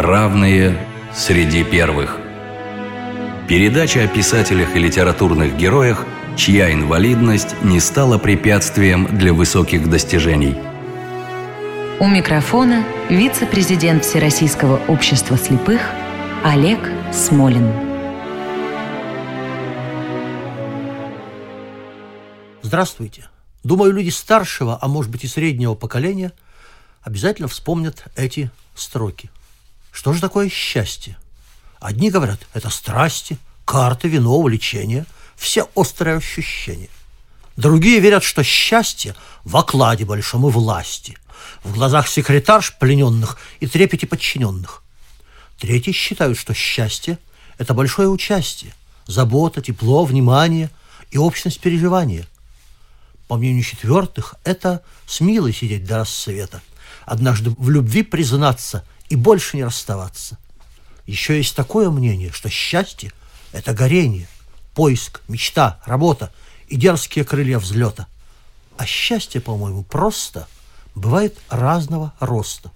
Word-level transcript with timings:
Равные 0.00 0.78
среди 1.12 1.64
первых. 1.64 2.20
Передача 3.48 4.04
о 4.04 4.06
писателях 4.06 4.76
и 4.76 4.78
литературных 4.78 5.56
героях, 5.56 6.06
чья 6.36 6.72
инвалидность 6.72 7.60
не 7.64 7.80
стала 7.80 8.16
препятствием 8.16 9.08
для 9.18 9.32
высоких 9.34 9.90
достижений. 9.90 10.54
У 11.98 12.06
микрофона 12.06 12.84
вице-президент 13.10 14.04
Всероссийского 14.04 14.80
общества 14.86 15.36
слепых 15.36 15.80
Олег 16.44 16.78
Смолин. 17.12 17.68
Здравствуйте. 22.62 23.28
Думаю, 23.64 23.92
люди 23.92 24.10
старшего, 24.10 24.78
а 24.80 24.86
может 24.86 25.10
быть 25.10 25.24
и 25.24 25.26
среднего 25.26 25.74
поколения 25.74 26.30
обязательно 27.02 27.48
вспомнят 27.48 28.04
эти 28.14 28.52
строки. 28.76 29.28
Что 29.92 30.12
же 30.12 30.20
такое 30.20 30.48
счастье? 30.48 31.16
Одни 31.80 32.10
говорят, 32.10 32.40
это 32.54 32.70
страсти, 32.70 33.38
карты, 33.64 34.08
вино, 34.08 34.36
увлечения, 34.36 35.06
все 35.36 35.68
острые 35.74 36.16
ощущения. 36.16 36.88
Другие 37.56 38.00
верят, 38.00 38.22
что 38.22 38.42
счастье 38.42 39.14
в 39.44 39.56
окладе 39.56 40.04
большом 40.04 40.46
и 40.46 40.50
власти, 40.50 41.18
в 41.64 41.74
глазах 41.74 42.08
секретарш 42.08 42.76
плененных 42.78 43.38
и 43.60 43.66
трепете 43.66 44.06
подчиненных. 44.06 44.82
Третьи 45.58 45.92
считают, 45.92 46.38
что 46.38 46.54
счастье– 46.54 47.18
это 47.58 47.74
большое 47.74 48.08
участие, 48.08 48.72
забота, 49.06 49.60
тепло, 49.60 50.04
внимание 50.04 50.70
и 51.10 51.18
общность 51.18 51.60
переживания. 51.60 52.26
По 53.26 53.36
мнению 53.36 53.64
четвертых, 53.64 54.36
это 54.44 54.82
с 55.06 55.20
милой 55.20 55.52
сидеть 55.52 55.84
до 55.84 55.98
рассвета, 55.98 56.62
однажды 57.04 57.50
в 57.50 57.70
любви 57.70 58.02
признаться 58.02 58.84
и 59.08 59.16
больше 59.16 59.56
не 59.56 59.64
расставаться. 59.64 60.38
Еще 61.06 61.36
есть 61.38 61.56
такое 61.56 61.90
мнение, 61.90 62.30
что 62.32 62.48
счастье– 62.48 63.12
это 63.52 63.72
горение, 63.72 64.28
поиск, 64.74 65.22
мечта, 65.28 65.80
работа 65.86 66.32
и 66.68 66.76
дерзкие 66.76 67.24
крылья 67.24 67.58
взлета. 67.58 68.06
А 68.76 68.84
счастье, 68.86 69.40
по-моему, 69.40 69.82
просто 69.82 70.46
бывает 70.94 71.38
разного 71.48 72.12
роста. 72.20 72.70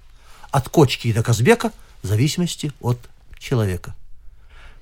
От 0.51 0.69
кочки 0.69 1.13
до 1.13 1.23
Казбека 1.23 1.73
в 2.03 2.07
зависимости 2.07 2.73
от 2.81 2.99
человека. 3.39 3.95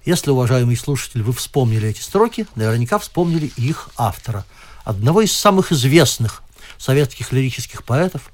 Если, 0.04 0.30
уважаемый 0.30 0.76
слушатель, 0.76 1.22
вы 1.22 1.32
вспомнили 1.32 1.88
эти 1.88 2.00
строки, 2.00 2.46
наверняка 2.54 2.98
вспомнили 2.98 3.46
их 3.56 3.90
автора, 3.96 4.46
одного 4.84 5.20
из 5.20 5.32
самых 5.32 5.72
известных 5.72 6.42
советских 6.78 7.32
лирических 7.32 7.84
поэтов, 7.84 8.30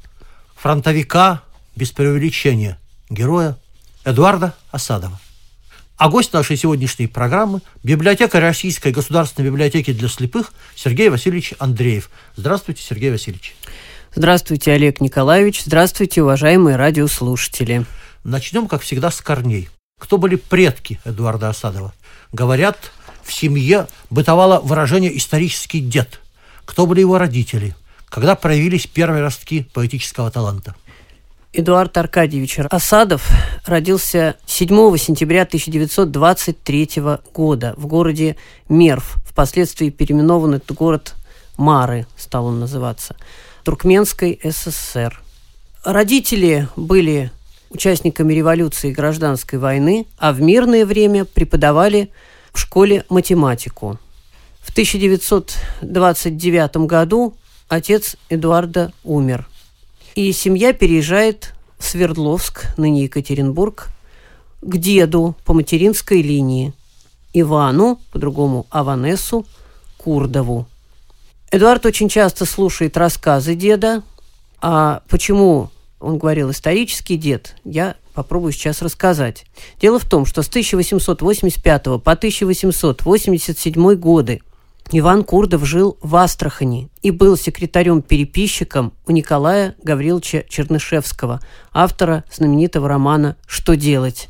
фронтовика, 0.55 1.43
без 1.75 1.91
преувеличения, 1.91 2.79
героя 3.11 3.57
Эдуарда 4.05 4.55
Осадова. 4.71 5.19
А 5.97 6.11
гость 6.11 6.33
нашей 6.33 6.57
сегодняшней 6.57 7.07
программы– 7.07 7.61
библиотека 7.83 8.39
Российской 8.39 8.93
государственной 8.93 9.47
библиотеки 9.47 9.93
для 9.93 10.09
слепых 10.09 10.53
Сергей 10.75 11.09
Васильевич 11.09 11.55
Андреев. 11.59 12.11
Здравствуйте, 12.37 12.83
Сергей 12.83 13.11
Васильевич. 13.11 13.57
Здравствуйте, 14.15 14.73
Олег 14.73 15.01
Николаевич. 15.01 15.63
Здравствуйте, 15.65 16.23
уважаемые 16.23 16.77
радиослушатели. 16.77 17.87
Начнем, 18.25 18.69
как 18.69 18.83
всегда, 18.83 19.11
с 19.11 19.23
корней. 19.23 19.71
Кто 19.99 20.19
были 20.19 20.37
предки 20.37 21.01
Эдуарда 21.05 21.49
Осадова? 21.49 21.95
Говорят, 22.31 22.93
в 23.23 23.33
семье 23.33 23.89
бытовало 24.11 24.61
выражение 24.61 25.17
«исторический 25.17 25.81
дед». 25.81 26.21
Кто 26.67 26.87
были 26.87 27.01
его 27.01 27.17
родители? 27.17 27.75
Когда 28.11 28.35
проявились 28.35 28.87
первые 28.87 29.23
ростки 29.23 29.67
поэтического 29.73 30.31
таланта? 30.31 30.75
Эдуард 31.59 31.97
Аркадьевич 31.97 32.59
Осадов 32.69 33.31
родился 33.65 34.37
7 34.45 34.95
сентября 34.99 35.45
1923 35.45 36.91
года 37.33 37.73
в 37.79 37.87
городе 37.87 38.37
Мерв, 38.69 39.17
впоследствии 39.25 39.89
переименованный 39.89 40.61
город 40.69 41.15
Мары, 41.57 42.07
стал 42.19 42.49
он 42.49 42.61
называться, 42.61 43.17
Туркменской 43.65 44.39
ССР. 44.45 45.19
Родители 45.83 46.69
были 46.77 47.31
участниками 47.71 48.35
революции 48.35 48.91
и 48.91 48.95
гражданской 48.95 49.59
войны, 49.59 50.07
а 50.19 50.35
в 50.35 50.43
мирное 50.43 50.85
время 50.85 51.25
преподавали 51.25 52.11
в 52.53 52.59
школе 52.59 53.07
математику. 53.09 53.99
В 54.61 54.73
1929 54.73 56.77
году 56.87 57.35
отец 57.71 58.17
Эдуарда 58.29 58.93
умер– 59.05 59.49
и 60.17 60.33
семья 60.33 60.73
переезжает 60.73 61.55
в 61.79 61.85
Свердловск, 61.85 62.67
ныне 62.79 63.05
Екатеринбург, 63.05 63.91
к 64.63 64.77
деду 64.79 65.37
по 65.45 65.53
материнской 65.53 66.23
линии, 66.23 66.73
Ивану, 67.35 68.01
по-другому 68.11 68.67
Аванесу, 68.71 69.47
Курдову. 69.99 70.67
Эдуард 71.53 71.85
очень 71.85 72.09
часто 72.09 72.47
слушает 72.47 72.97
рассказы 72.97 73.55
деда, 73.55 74.03
а 74.63 75.03
почему 75.09 75.71
он 76.01 76.17
говорил 76.17 76.51
исторический 76.51 77.19
дед, 77.19 77.55
я 77.65 77.95
попробую 78.15 78.53
сейчас 78.53 78.81
рассказать. 78.81 79.45
Дело 79.81 79.99
в 79.99 80.07
том, 80.07 80.25
что 80.25 80.43
с 80.43 80.49
1885 80.49 81.85
по 81.85 82.13
1887 82.13 83.95
годы 83.97 84.41
Иван 84.93 85.25
Курдов 85.25 85.67
жил 85.67 85.99
в 86.01 86.15
Астрахани 86.15 86.89
и 87.03 87.11
был 87.11 87.37
секретарем-переписчиком 87.37 88.93
у 89.07 89.11
Николая 89.11 89.75
Гавриловича 89.83 90.45
Чернышевского, 90.49 91.41
автора 91.73 92.23
знаменитого 92.33 92.89
романа 92.89 93.37
«Что 93.49 93.75
делать?». 93.75 94.29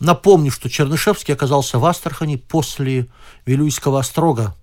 Напомню, 0.00 0.50
что 0.50 0.70
Чернышевский 0.70 1.34
оказался 1.34 1.78
в 1.78 1.84
Астрахани 1.84 2.36
после 2.36 3.08
Вилюйского 3.44 4.00
острога, 4.00 4.56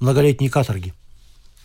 многолетней 0.00 0.48
каторги. 0.48 0.94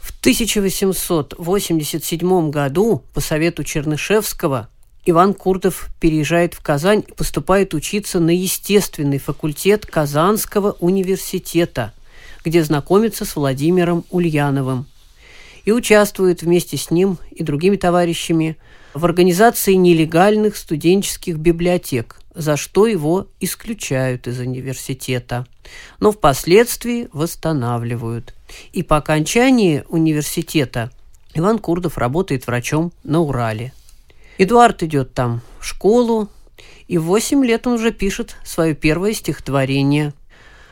В 0.01 0.09
1887 0.19 2.49
году 2.49 3.01
по 3.13 3.21
совету 3.21 3.63
Чернышевского 3.63 4.67
Иван 5.05 5.33
Курдов 5.33 5.87
переезжает 6.01 6.53
в 6.53 6.61
Казань 6.61 7.05
и 7.07 7.13
поступает 7.13 7.73
учиться 7.73 8.19
на 8.19 8.31
естественный 8.31 9.19
факультет 9.19 9.85
Казанского 9.85 10.75
университета– 10.81 11.93
где 12.45 12.63
знакомится 12.63 13.25
с 13.25 13.35
Владимиром 13.35 14.05
Ульяновым 14.11 14.85
и 15.65 15.71
участвует 15.71 16.43
вместе 16.43 16.77
с 16.77 16.91
ним 16.91 17.17
и 17.31 17.43
другими 17.43 17.75
товарищами 17.75 18.57
в 18.93 19.03
организации 19.03 19.73
нелегальных 19.73 20.55
студенческих 20.55 21.37
библиотек, 21.37 22.21
за 22.35 22.55
что 22.55 22.85
его 22.85 23.27
исключают 23.39 24.27
из 24.27 24.39
университета, 24.39 25.47
но 25.99 26.11
впоследствии 26.11 27.09
восстанавливают. 27.11 28.35
И 28.71 28.83
по 28.83 28.97
окончании 28.97 29.83
университета 29.89 30.91
Иван 31.33 31.57
Курдов 31.57 31.97
работает 31.97 32.45
врачом 32.45 32.93
на 33.03 33.21
Урале. 33.21 33.73
Эдуард 34.37 34.83
идет 34.83 35.13
там 35.13 35.41
в 35.59 35.65
школу, 35.65 36.29
и 36.87 36.99
в 36.99 37.05
8 37.05 37.43
лет 37.43 37.65
он 37.65 37.73
уже 37.73 37.91
пишет 37.91 38.35
свое 38.45 38.75
первое 38.75 39.13
стихотворение. 39.13 40.13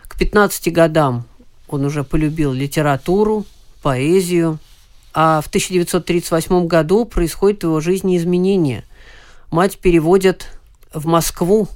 К 0.07 0.17
15 0.17 0.72
годам 0.72 1.25
он 1.73 1.85
уже 1.85 2.03
полюбил 2.03 2.53
литературу, 2.53 3.45
поэзию. 3.81 4.59
А 5.13 5.41
в 5.41 5.47
1938 5.47 6.67
году 6.67 7.06
происходит 7.06 7.61
в 7.61 7.67
его 7.67 7.79
жизни 7.81 8.17
изменение. 8.17 8.84
Мать 9.51 9.78
переводят 9.78 10.47
в 10.94 11.06
Москву. 11.06 11.67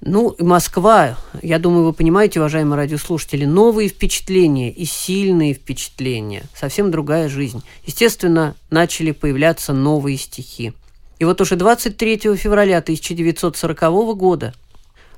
Ну, 0.00 0.34
Москва, 0.38 1.16
я 1.42 1.58
думаю, 1.58 1.84
вы 1.84 1.92
понимаете, 1.92 2.40
уважаемые 2.40 2.76
радиослушатели, 2.76 3.44
новые 3.44 3.88
впечатления 3.88 4.70
и 4.70 4.84
сильные 4.84 5.54
впечатления. 5.54 6.44
Совсем 6.54 6.90
другая 6.90 7.28
жизнь. 7.28 7.62
Естественно, 7.86 8.56
начали 8.70 9.12
появляться 9.12 9.72
новые 9.72 10.16
стихи. 10.16 10.72
И 11.18 11.24
вот 11.24 11.40
уже 11.40 11.56
23 11.56 12.36
февраля 12.36 12.78
1940 12.78 14.16
года 14.16 14.54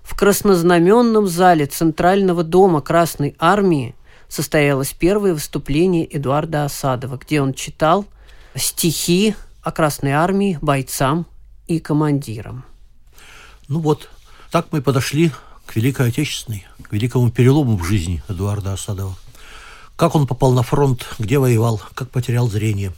в 0.02 0.16
краснознаменном 0.16 1.26
зале 1.26 1.66
Центрального 1.66 2.44
дома 2.44 2.82
Красной 2.82 3.34
Армии 3.38 3.94
состоялось 4.28 4.92
первое 4.92 5.34
выступление 5.34 6.06
Эдуарда 6.06 6.64
Осадова, 6.64 7.16
где 7.16 7.40
он 7.40 7.54
читал 7.54 8.06
стихи 8.54 9.34
о 9.62 9.72
Красной 9.72 10.12
Армии 10.12 10.58
бойцам 10.60 11.26
и 11.66 11.80
командирам. 11.80 12.64
Ну 13.68 13.80
вот, 13.80 14.10
так 14.50 14.66
мы 14.70 14.82
подошли 14.82 15.32
к 15.66 15.76
Великой 15.76 16.08
Отечественной, 16.08 16.66
к 16.82 16.92
великому 16.92 17.30
перелому 17.30 17.76
в 17.76 17.84
жизни 17.84 18.22
Эдуарда 18.28 18.74
Осадова. 18.74 19.16
Как 19.96 20.14
он 20.14 20.26
попал 20.26 20.52
на 20.52 20.62
фронт, 20.62 21.06
где 21.18 21.38
воевал, 21.38 21.80
как 21.94 22.10
потерял 22.10 22.48
зрение. 22.48 22.92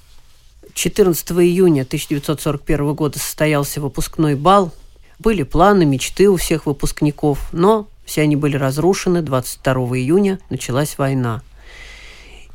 14 0.75 1.31
июня 1.33 1.83
1941 1.83 2.95
года 2.95 3.19
состоялся 3.19 3.81
выпускной 3.81 4.35
бал. 4.35 4.73
Были 5.19 5.43
планы, 5.43 5.87
мечты 5.87 6.29
у 6.29 6.37
всех 6.37 6.67
выпускников, 6.67 7.49
но 7.53 7.89
все 8.07 8.23
они 8.23 8.37
были 8.37 8.57
разрушены. 8.57 9.21
22 9.21 9.75
июня 9.99 10.39
началась 10.49 10.97
война. 10.97 11.43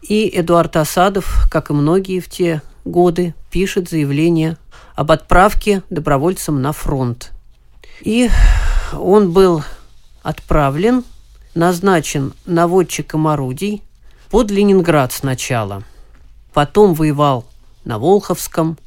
И 0.01 0.31
Эдуард 0.33 0.77
Осадов, 0.77 1.48
как 1.51 1.69
и 1.69 1.74
многие 1.74 2.19
в 2.19 2.30
те 2.30 2.63
годы, 2.86 3.36
пишет 3.51 3.89
заявление 3.89 4.57
об 4.95 5.12
отправке 5.12 5.83
добровольцам 5.92 6.62
на 6.62 6.74
фронт. 6.74 7.31
И 8.01 8.31
он 8.94 9.31
был 9.31 9.63
отправлен, 10.24 11.03
назначен 11.53 12.33
наводчиком 12.45 13.27
орудий 13.27 13.83
под 14.31 14.50
Ленинград 14.50 15.12
сначала. 15.12 15.83
Потом 16.53 16.94
воевал 16.94 17.45
на 17.83 18.00
Волховском, 18.00 18.77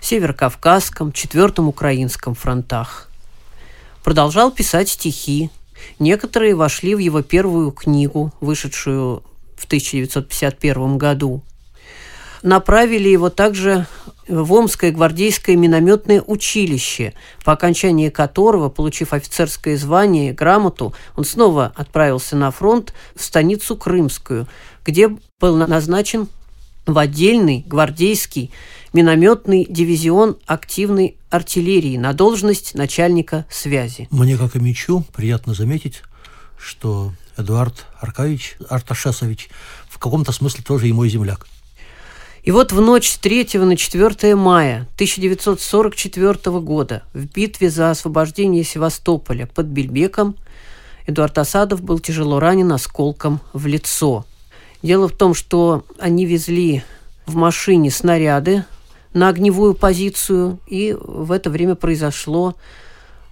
Северокавказском, 0.00 1.12
Четвертом 1.12 1.68
Украинском 1.68 2.34
фронтах. 2.34 3.08
Продолжал 4.02 4.50
писать 4.50 4.88
стихи. 4.88 5.50
Некоторые 5.98 6.54
вошли 6.54 6.94
в 6.94 6.98
его 6.98 7.22
первую 7.22 7.70
книгу, 7.70 8.32
вышедшую 8.40 9.22
в 9.56 9.64
1951 9.64 10.98
году. 10.98 11.42
Направили 12.42 13.08
его 13.08 13.30
также 13.30 13.86
в 14.26 14.52
Омское 14.52 14.90
гвардейское 14.90 15.56
минометное 15.56 16.22
училище, 16.22 17.14
по 17.44 17.52
окончании 17.52 18.08
которого, 18.08 18.68
получив 18.68 19.12
офицерское 19.12 19.76
звание 19.76 20.30
и 20.30 20.32
грамоту, 20.32 20.94
он 21.16 21.24
снова 21.24 21.72
отправился 21.76 22.36
на 22.36 22.50
фронт 22.50 22.92
в 23.14 23.22
станицу 23.22 23.76
Крымскую, 23.76 24.48
где 24.84 25.16
был 25.40 25.56
назначен 25.56 26.28
в 26.86 26.98
отдельный 26.98 27.64
гвардейский 27.66 28.50
минометный 28.92 29.66
дивизион 29.68 30.36
активной 30.46 31.16
артиллерии 31.30 31.96
на 31.96 32.12
должность 32.12 32.74
начальника 32.74 33.46
связи. 33.50 34.08
Мне, 34.10 34.36
как 34.36 34.56
и 34.56 34.58
Мичу, 34.58 35.04
приятно 35.12 35.54
заметить, 35.54 36.02
что 36.58 37.12
Эдуард 37.36 37.86
Аркадьевич 38.00 38.56
Арташесович 38.68 39.48
в 39.88 39.98
каком-то 39.98 40.32
смысле 40.32 40.62
тоже 40.62 40.88
и 40.88 40.92
мой 40.92 41.08
земляк. 41.08 41.46
И 42.42 42.50
вот 42.50 42.72
в 42.72 42.80
ночь 42.80 43.08
с 43.08 43.18
3 43.18 43.50
на 43.58 43.76
4 43.76 44.34
мая 44.34 44.88
1944 44.96 46.58
года 46.58 47.04
в 47.14 47.26
битве 47.26 47.70
за 47.70 47.90
освобождение 47.92 48.64
Севастополя 48.64 49.46
под 49.46 49.66
Бельбеком 49.66 50.36
Эдуард 51.06 51.38
Асадов 51.38 51.82
был 51.82 52.00
тяжело 52.00 52.40
ранен 52.40 52.72
осколком 52.72 53.40
в 53.52 53.66
лицо. 53.66 54.24
Дело 54.82 55.08
в 55.08 55.12
том, 55.12 55.34
что 55.34 55.84
они 55.98 56.26
везли 56.26 56.82
в 57.26 57.36
машине 57.36 57.90
снаряды 57.90 58.64
на 59.14 59.28
огневую 59.28 59.74
позицию, 59.74 60.58
и 60.66 60.96
в 60.98 61.30
это 61.30 61.50
время 61.50 61.74
произошло 61.74 62.56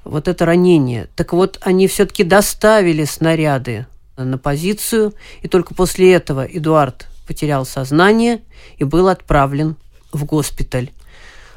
вот 0.04 0.28
это 0.28 0.46
ранение. 0.46 1.08
Так 1.16 1.32
вот, 1.32 1.58
они 1.62 1.88
все-таки 1.88 2.24
доставили 2.24 3.04
снаряды 3.04 3.86
на 4.16 4.38
позицию, 4.38 5.14
и 5.42 5.48
только 5.48 5.74
после 5.74 6.12
этого 6.12 6.44
Эдуард 6.44 7.06
потерял 7.26 7.64
сознание 7.64 8.42
и 8.78 8.84
был 8.84 9.08
отправлен 9.08 9.76
в 10.12 10.24
госпиталь. 10.24 10.90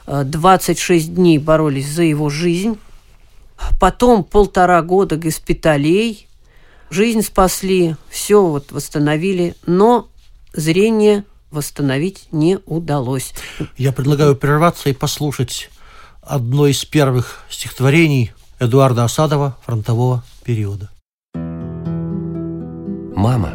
26 0.07 1.07
э, 1.07 1.11
дней 1.11 1.37
боролись 1.37 1.87
за 1.87 2.03
его 2.03 2.29
жизнь. 2.29 2.77
Потом 3.79 4.23
полтора 4.23 4.81
года 4.81 5.17
госпиталей. 5.17 6.27
Жизнь 6.93 7.23
спасли, 7.23 7.95
все 8.07 8.45
вот 8.45 8.71
восстановили, 8.71 9.55
но 9.65 10.09
зрение 10.53 11.23
восстановить 11.49 12.27
не 12.31 12.59
удалось. 12.67 13.33
Я 13.77 13.91
предлагаю 13.91 14.35
прерваться 14.35 14.91
и 14.91 14.93
послушать 14.93 15.71
одно 16.21 16.67
из 16.67 16.85
первых 16.85 17.45
стихотворений 17.49 18.31
Эдуарда 18.59 19.05
Осадова 19.05 19.57
фронтового 19.65 20.23
периода. 20.43 20.91
Мама, 23.15 23.53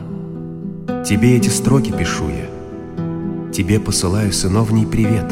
тебе 1.06 1.36
эти 1.36 1.48
строки 1.48 1.92
пишу 1.92 2.28
я. 2.30 3.52
Тебе 3.52 3.78
посылаю 3.78 4.32
сыновний 4.32 4.84
привет. 4.84 5.28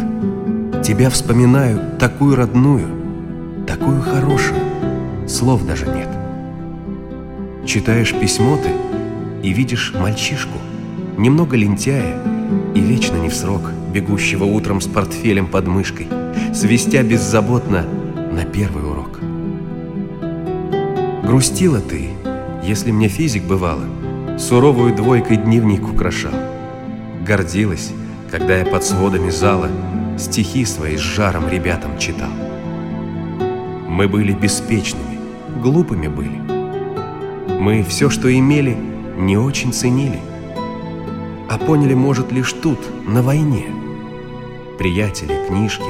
Тебя 0.86 1.10
вспоминаю 1.10 1.98
такую 1.98 2.36
родную, 2.36 3.66
такую 3.66 4.00
хорошую. 4.00 5.28
Слов 5.28 5.66
даже 5.66 5.86
нет. 5.86 6.15
Читаешь 7.66 8.14
письмо 8.14 8.56
ты 8.56 8.70
и 9.46 9.52
видишь 9.52 9.92
мальчишку, 9.92 10.56
немного 11.18 11.56
лентяя 11.56 12.16
и 12.76 12.80
вечно 12.80 13.16
не 13.16 13.28
в 13.28 13.34
срок, 13.34 13.72
бегущего 13.92 14.44
утром 14.44 14.80
с 14.80 14.86
портфелем 14.86 15.48
под 15.48 15.66
мышкой, 15.66 16.06
свистя 16.54 17.02
беззаботно 17.02 17.84
на 18.30 18.44
первый 18.44 18.88
урок. 18.88 19.18
Грустила 21.24 21.80
ты, 21.80 22.10
если 22.62 22.92
мне 22.92 23.08
физик 23.08 23.42
бывало, 23.42 23.84
суровую 24.38 24.94
двойкой 24.94 25.36
дневник 25.36 25.88
украшал. 25.88 26.34
Гордилась, 27.26 27.90
когда 28.30 28.56
я 28.56 28.64
под 28.64 28.84
сводами 28.84 29.30
зала 29.30 29.68
стихи 30.18 30.64
свои 30.64 30.96
с 30.96 31.00
жаром 31.00 31.48
ребятам 31.48 31.98
читал. 31.98 32.30
Мы 33.88 34.06
были 34.06 34.32
беспечными, 34.32 35.18
глупыми 35.60 36.06
были. 36.06 36.45
Мы 37.58 37.82
все, 37.82 38.10
что 38.10 38.32
имели, 38.32 38.76
не 39.16 39.36
очень 39.36 39.72
ценили– 39.72 40.20
а 41.48 41.58
поняли, 41.58 41.94
может, 41.94 42.32
лишь 42.32 42.52
тут, 42.52 42.78
на 43.06 43.22
войне. 43.22 43.66
Приятели, 44.78 45.46
книжки, 45.46 45.84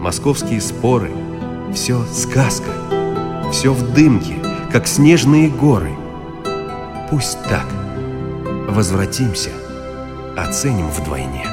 московские 0.00 0.60
споры— 0.60 1.10
все 1.74 2.04
сказка, 2.12 2.70
все 3.52 3.72
в 3.72 3.94
дымке, 3.94 4.34
как 4.72 4.86
снежные 4.86 5.48
горы. 5.48 5.92
Пусть 7.10 7.38
так. 7.44 7.66
Возвратимся, 8.68 9.50
оценим 10.36 10.88
вдвойне. 10.88 11.46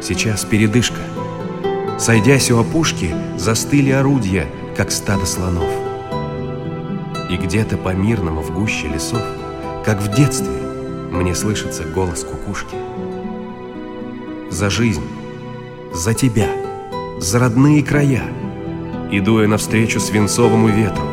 Сейчас 0.00 0.44
передышка. 0.44 1.00
Сойдясь 1.98 2.50
у 2.50 2.58
опушки, 2.58 3.14
застыли 3.36 3.90
орудия, 3.90 4.46
как 4.76 4.90
стадо 4.90 5.26
слонов. 5.26 5.85
И 7.30 7.36
где-то 7.36 7.76
по 7.76 7.94
мирному 7.94 8.40
в 8.40 8.52
гуще 8.52 8.88
лесов, 8.88 9.22
как 9.84 10.00
в 10.00 10.14
детстве, 10.14 10.46
мне 11.10 11.34
слышится 11.34 11.84
голос 11.84 12.24
кукушки. 12.24 12.76
За 14.50 14.70
жизнь, 14.70 15.06
за 15.92 16.14
тебя, 16.14 16.48
за 17.18 17.38
родные 17.38 17.82
края 17.82 18.22
Иду 19.10 19.40
я 19.40 19.46
навстречу 19.46 20.00
свинцовому 20.00 20.66
ветру. 20.66 21.06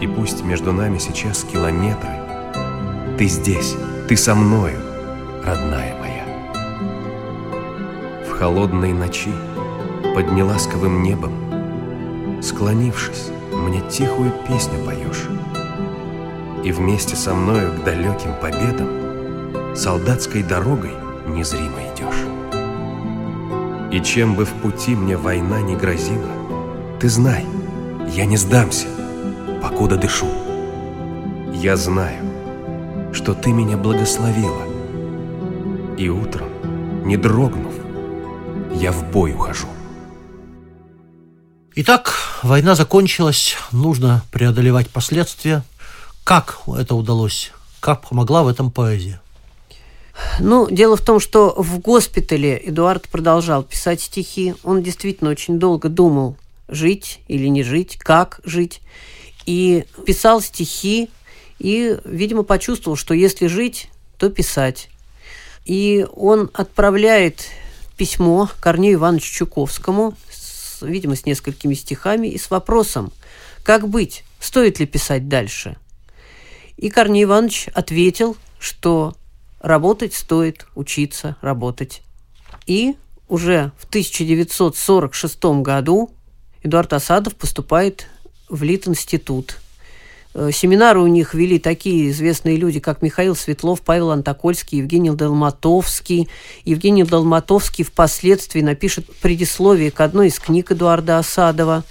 И 0.00 0.06
пусть 0.06 0.42
между 0.42 0.72
нами 0.72 0.96
сейчас 0.96 1.44
километры, 1.44 2.08
Ты 3.18 3.26
здесь, 3.26 3.76
ты 4.08 4.16
со 4.16 4.34
мною, 4.34 4.80
родная 5.44 5.94
моя. 6.00 6.24
В 8.26 8.30
холодной 8.30 8.94
ночи, 8.94 9.32
под 10.14 10.32
неласковым 10.32 11.02
небом, 11.02 11.32
Склонившись, 12.42 13.30
мне 13.64 13.80
тихую 13.88 14.32
песню 14.46 14.84
поешь 14.84 15.28
и 16.62 16.72
вместе 16.72 17.16
со 17.16 17.34
мною 17.34 17.72
к 17.72 17.84
далеким 17.84 18.34
победам 18.40 19.76
солдатской 19.76 20.42
дорогой 20.42 20.92
незримо 21.26 21.78
идешь. 21.92 22.24
И 23.92 24.00
чем 24.02 24.34
бы 24.34 24.44
в 24.44 24.52
пути 24.54 24.94
мне 24.94 25.16
война 25.16 25.60
не 25.60 25.76
грозила, 25.76 26.30
ты 27.00 27.08
знай, 27.08 27.44
я 28.08 28.24
не 28.24 28.36
сдамся, 28.36 28.86
покуда 29.62 29.96
дышу. 29.96 30.26
Я 31.54 31.76
знаю, 31.76 32.22
что 33.12 33.34
ты 33.34 33.52
меня 33.52 33.76
благословила, 33.76 34.62
и 35.96 36.08
утром, 36.08 36.48
не 37.04 37.16
дрогнув, 37.16 37.74
я 38.74 38.90
в 38.90 39.10
бой 39.10 39.32
ухожу. 39.32 39.68
Итак, 41.76 42.23
война 42.48 42.74
закончилась, 42.74 43.56
нужно 43.72 44.22
преодолевать 44.30 44.88
последствия– 44.90 45.62
как 46.24 46.60
это 46.66 46.94
удалось? 46.94 47.52
Как 47.80 48.08
помогла 48.08 48.44
в 48.44 48.48
этом 48.48 48.70
поэзия? 48.70 49.20
Ну, 50.40 50.70
дело 50.70 50.96
в 50.96 51.02
том, 51.02 51.20
что 51.20 51.54
в 51.54 51.80
госпитале 51.80 52.58
Эдуард 52.64 53.08
продолжал 53.10 53.62
писать 53.62 54.00
стихи. 54.00 54.54
Он 54.62 54.82
действительно 54.82 55.28
очень 55.28 55.58
долго 55.58 55.90
думал, 55.90 56.36
жить 56.66 57.20
или 57.28 57.46
не 57.48 57.62
жить, 57.62 57.98
как 57.98 58.40
жить. 58.42 58.80
И 59.44 59.84
писал 60.06 60.40
стихи, 60.40 61.10
и, 61.58 61.98
видимо, 62.04 62.42
почувствовал, 62.42 62.96
что 62.96 63.12
если 63.12 63.46
жить, 63.46 63.90
то 64.16 64.30
писать. 64.30 64.88
И 65.66 66.06
он 66.16 66.50
отправляет 66.54 67.48
письмо 67.98 68.48
Корнею 68.60 68.94
Ивановичу 68.94 69.34
Чуковскому, 69.34 70.14
видимо, 70.84 71.16
с 71.16 71.26
несколькими 71.26 71.74
стихами 71.74 72.28
и 72.28 72.38
с 72.38 72.50
вопросом, 72.50 73.12
как 73.62 73.88
быть, 73.88 74.24
стоит 74.40 74.78
ли 74.78 74.86
писать 74.86 75.28
дальше– 75.28 75.76
и 76.76 76.90
Корней 76.90 77.24
Иванович 77.24 77.68
ответил, 77.72 78.36
что 78.58 79.14
работать 79.60 80.14
стоит, 80.14 80.66
учиться 80.74 81.36
работать. 81.40 82.02
И 82.66 82.96
уже 83.28 83.72
в 83.78 83.84
1946 83.84 85.44
году 85.62 86.10
Эдуард 86.62 86.92
Асадов 86.92 87.36
поступает 87.36 88.06
в 88.48 88.62
Лит-институт. 88.62 89.58
Э, 90.34 90.50
семинары 90.52 91.00
у 91.00 91.06
них 91.06 91.32
вели 91.32 91.58
такие 91.58 92.10
известные 92.10 92.56
люди, 92.56 92.80
как 92.80 93.02
Михаил 93.02 93.36
Светлов, 93.36 93.80
Павел 93.82 94.10
Антокольский, 94.10 94.78
Евгений 94.78 95.10
Долматовский. 95.10 96.28
Евгений 96.64 97.04
Долматовский 97.04 97.84
впоследствии 97.84 98.60
напишет 98.60 99.06
предисловие 99.22 99.92
к 99.92 100.00
одной 100.00 100.28
из 100.28 100.38
книг 100.38 100.72
Эдуарда 100.72 101.18
Асадова. 101.18 101.84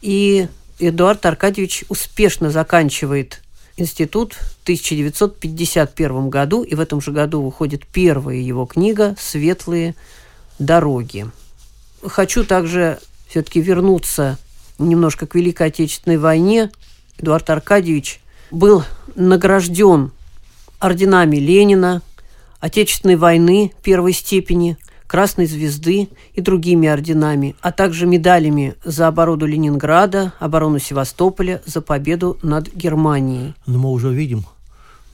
И 0.00 0.48
Эдуард 0.78 1.24
Аркадьевич 1.26 1.84
успешно 1.88 2.50
заканчивает 2.50 3.42
институт 3.76 4.34
в 4.34 4.62
1951 4.64 6.30
году, 6.30 6.62
и 6.62 6.74
в 6.74 6.80
этом 6.80 7.00
же 7.00 7.12
году 7.12 7.42
выходит 7.42 7.86
первая 7.86 8.36
его 8.36 8.66
книга 8.66 9.14
«Светлые 9.18 9.94
дороги». 10.58 11.26
Хочу 12.04 12.44
также 12.44 12.98
все-таки 13.28 13.60
вернуться 13.60 14.38
немножко 14.78 15.26
к 15.26 15.34
Великой 15.34 15.68
Отечественной 15.68 16.18
войне. 16.18 16.70
Эдуард 17.18 17.48
Аркадьевич 17.50 18.20
был 18.50 18.84
награжден 19.14 20.12
орденами 20.78 21.36
Ленина, 21.36 22.02
Отечественной 22.60 23.16
войны 23.16 23.72
первой 23.82 24.12
степени, 24.12 24.76
Красной 25.08 25.46
Звезды 25.46 26.08
и 26.32 26.40
другими 26.40 26.88
орденами, 26.88 27.56
а 27.60 27.72
также 27.72 28.06
медалями 28.06 28.76
за 28.84 29.08
оборону 29.08 29.46
Ленинграда, 29.46 30.32
оборону 30.38 30.78
Севастополя, 30.78 31.60
за 31.66 31.82
победу 31.82 32.38
над 32.42 32.72
Германией. 32.72 33.54
Но 33.66 33.78
мы 33.78 33.90
уже 33.90 34.12
видим, 34.12 34.46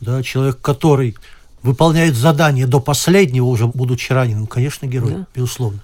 да, 0.00 0.22
человек, 0.22 0.60
который 0.60 1.16
выполняет 1.62 2.14
задание 2.14 2.66
до 2.66 2.80
последнего, 2.80 3.46
уже 3.46 3.66
будучи 3.66 4.12
раненым, 4.12 4.46
конечно, 4.46 4.86
герой, 4.86 5.10
да. 5.10 5.26
безусловно. 5.34 5.80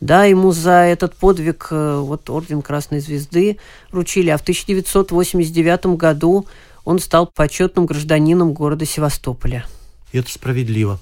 Да, 0.00 0.24
ему 0.24 0.52
за 0.52 0.84
этот 0.84 1.14
подвиг 1.14 1.68
э, 1.70 1.98
вот 1.98 2.30
орден 2.30 2.62
Красной 2.62 3.00
Звезды 3.00 3.58
вручили, 3.90 4.30
а 4.30 4.38
в 4.38 4.42
1989 4.42 5.86
году 5.96 6.46
он 6.84 7.00
стал 7.00 7.26
почетным 7.26 7.86
гражданином 7.86 8.52
города 8.52 8.86
Севастополя. 8.86 9.66
Это 10.12 10.30
справедливо. 10.30 11.00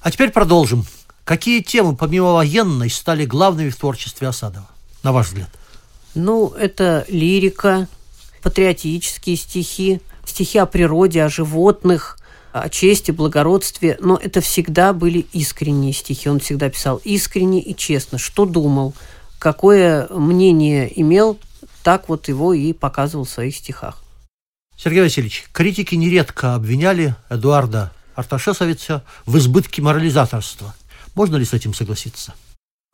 А 0.00 0.10
теперь 0.10 0.30
продолжим. 0.30 0.84
Какие 1.24 1.62
темы, 1.62 1.96
помимо 1.96 2.32
военной, 2.32 2.90
стали 2.90 3.24
главными 3.24 3.70
в 3.70 3.76
творчестве 3.76 4.28
Осадова, 4.28 4.68
на 5.02 5.12
ваш 5.12 5.28
взгляд? 5.28 5.48
Ну, 6.14 6.48
это 6.48 7.04
лирика, 7.08 7.88
патриотические 8.42 9.36
стихи, 9.36 10.00
стихи 10.26 10.58
о 10.58 10.66
природе, 10.66 11.22
о 11.22 11.28
животных, 11.28 12.18
о 12.60 12.68
чести, 12.68 13.10
благородстве. 13.10 13.96
Но 14.00 14.16
это 14.16 14.40
всегда 14.40 14.92
были 14.92 15.26
искренние 15.32 15.92
стихи. 15.92 16.28
Он 16.28 16.40
всегда 16.40 16.70
писал 16.70 17.00
искренне 17.04 17.60
и 17.60 17.74
честно, 17.76 18.18
что 18.18 18.46
думал, 18.46 18.94
какое 19.38 20.08
мнение 20.08 20.90
имел, 21.00 21.38
так 21.82 22.08
вот 22.08 22.28
его 22.28 22.54
и 22.54 22.72
показывал 22.72 23.24
в 23.24 23.30
своих 23.30 23.56
стихах. 23.56 24.02
Сергей 24.76 25.02
Васильевич, 25.02 25.44
критики 25.52 25.94
нередко 25.94 26.54
обвиняли 26.54 27.14
Эдуарда 27.28 27.92
Арташесовича 28.14 29.02
в 29.26 29.36
избытке 29.38 29.82
морализаторства– 29.82 30.74
можно 31.14 31.36
ли 31.36 31.44
с 31.44 31.52
этим 31.52 31.74
согласиться? 31.74 32.34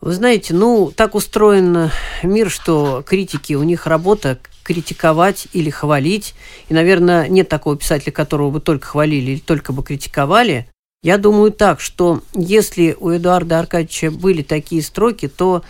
Вы 0.01 0.15
знаете, 0.15 0.55
ну, 0.55 0.93
так 0.97 1.15
устроен 1.15 1.91
мир, 2.23 2.51
что 2.51 3.03
критики, 3.07 3.53
у 3.53 3.63
них 3.63 3.87
работа 3.87 4.39
критиковать 4.63 5.49
или 5.53 5.69
хвалить. 5.69 6.35
И, 6.69 6.75
наверное, 6.75 7.29
нет 7.29 7.49
такого 7.49 7.77
писателя, 7.77 8.13
которого 8.13 8.51
бы 8.51 8.61
только 8.61 8.87
хвалили 8.89 9.33
или 9.33 9.41
только 9.41 9.73
бы 9.73 9.83
критиковали. 9.83 10.69
Я 11.03 11.19
думаю 11.19 11.51
так, 11.51 11.81
что 11.81 12.23
если 12.35 12.97
у 12.99 13.11
Эдуарда 13.11 13.59
Аркадьевича 13.59 14.11
были 14.11 14.43
такие 14.43 14.83
строки, 14.83 15.29
то 15.29 15.63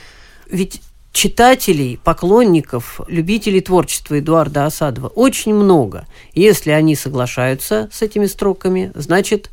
ведь 0.49 0.81
читателей, 1.13 1.99
поклонников, 2.03 3.01
любителей 3.09 3.61
творчества 3.61 4.21
Эдуарда 4.21 4.67
Осадова 4.67 5.09
очень 5.09 5.55
много. 5.55 6.07
Если 6.35 6.71
они 6.71 6.95
соглашаются 6.95 7.89
с 7.93 8.03
этими 8.03 8.27
строками, 8.27 8.93
значит, 8.95 9.51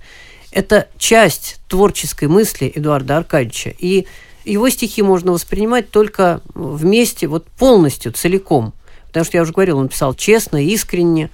это 0.52 0.88
часть 0.98 1.60
творческой 1.68 2.28
мысли 2.28 2.72
Эдуарда 2.74 3.18
Аркадьевича. 3.18 3.74
И 3.78 4.08
его 4.52 4.70
стихи 4.70 5.02
можно 5.02 5.32
воспринимать 5.32 5.90
только 5.92 6.42
вместе, 6.54 7.28
вот 7.28 7.46
полностью, 7.46 8.12
целиком. 8.12 8.74
Потому 9.08 9.26
что 9.26 9.38
я 9.38 9.44
уже 9.44 9.54
говорил, 9.54 9.78
он 9.78 9.90
писал 9.90 10.14
честно, 10.14 10.64
искренне. 10.64 11.30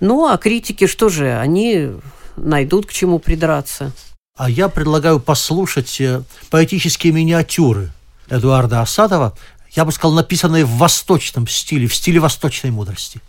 Ну, 0.00 0.26
а 0.26 0.36
критики, 0.36 0.86
что 0.86 1.08
же, 1.08 1.36
они 1.38 1.90
найдут 2.36 2.86
к 2.86 2.92
чему 2.92 3.18
придраться. 3.18 3.92
А 4.36 4.50
я 4.50 4.68
предлагаю 4.68 5.18
послушать 5.20 6.00
э, 6.00 6.22
поэтические 6.50 7.12
миниатюры 7.12 7.90
Эдуарда 8.28 8.82
Осадова, 8.82 9.36
я 9.72 9.84
бы 9.84 9.92
сказал, 9.92 10.12
написанные 10.14 10.64
в 10.64 10.76
восточном 10.76 11.46
стиле, 11.48 11.86
в 11.86 11.94
стиле 11.94 12.20
восточной 12.20 12.70
мудрости. 12.70 13.20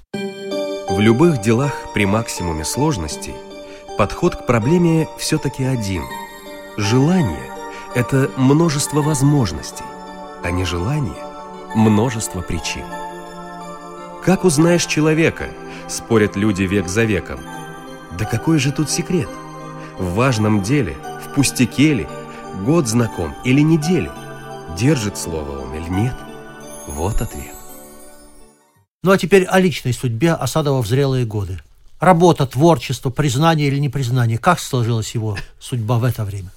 В 0.90 1.00
любых 1.00 1.42
делах 1.42 1.74
при 1.94 2.06
максимуме 2.06 2.66
сложностей 2.66 3.34
Подход 3.98 4.36
к 4.36 4.46
проблеме 4.46 5.08
все-таки 5.18 5.64
один. 5.64 6.04
Желание– 6.78 7.52
это 7.98 8.30
множество 8.38 9.02
возможностей, 9.02 9.84
а 10.44 10.52
нежелание– 10.52 11.18
множество 11.76 12.42
причин. 12.42 12.84
Как 14.24 14.44
узнаешь 14.44 14.86
человека, 14.86 15.50
спорят 15.88 16.36
люди 16.36 16.62
век 16.62 16.88
за 16.88 17.06
веком. 17.06 17.40
Да 18.16 18.26
какой 18.26 18.60
же 18.60 18.72
тут 18.72 18.92
секрет? 18.92 19.28
В 19.98 20.14
важном 20.14 20.62
деле, 20.62 20.96
в 21.26 21.34
пустяке 21.34 21.96
ли, 21.96 22.08
год 22.64 22.88
знаком 22.88 23.34
или 23.44 23.62
неделю, 23.62 24.12
держит 24.78 25.18
слово 25.18 25.64
он 25.64 25.74
или 25.74 25.90
нет? 25.90 26.14
Вот 26.88 27.20
ответ. 27.20 27.56
Ну 29.02 29.10
а 29.10 29.18
теперь 29.18 29.46
о 29.46 29.60
личной 29.60 29.94
судьбе 29.94 30.34
Осадова 30.34 30.84
в 30.84 30.88
зрелые 30.88 31.26
годы. 31.26 31.60
Работа, 32.00 32.46
творчество, 32.46 33.10
признание 33.10 33.70
или 33.70 33.80
непризнание. 33.80 34.38
Как 34.38 34.60
сложилась 34.60 35.16
его 35.16 35.36
судьба 35.60 35.98
в 35.98 36.04
это 36.04 36.26
время? 36.26 36.52